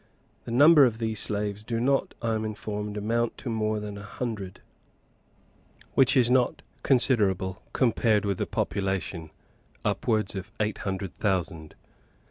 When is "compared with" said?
7.71-8.39